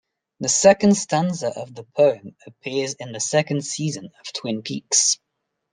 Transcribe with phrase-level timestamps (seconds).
[0.39, 5.19] The second stanza of the poem appears in the second season of Twin Peaks.